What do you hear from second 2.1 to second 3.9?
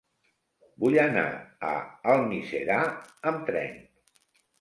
Almiserà amb tren.